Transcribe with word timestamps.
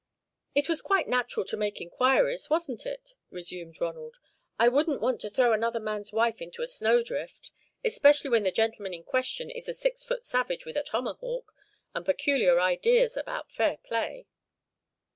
"It 0.55 0.67
was 0.67 0.81
quite 0.81 1.07
natural 1.07 1.45
to 1.45 1.55
make 1.55 1.79
inquiries, 1.79 2.49
wasn't 2.49 2.87
it?" 2.87 3.13
resumed 3.29 3.79
Ronald. 3.79 4.15
"I 4.57 4.67
wouldn't 4.67 4.99
want 4.99 5.21
to 5.21 5.29
throw 5.29 5.53
another 5.53 5.79
man's 5.79 6.11
wife 6.11 6.41
into 6.41 6.63
a 6.63 6.67
snowdrift, 6.67 7.51
especially 7.85 8.31
when 8.31 8.41
the 8.41 8.51
gentleman 8.51 8.95
in 8.95 9.03
question 9.03 9.51
is 9.51 9.69
a 9.69 9.75
six 9.75 10.03
foot 10.03 10.23
savage 10.23 10.65
with 10.65 10.75
a 10.75 10.81
tomahawk, 10.81 11.53
and 11.93 12.03
peculiar 12.03 12.59
ideas 12.59 13.15
about 13.15 13.51
fair 13.51 13.77
play." 13.77 14.25